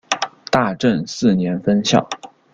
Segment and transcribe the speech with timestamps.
[0.49, 2.09] 大正四年分校。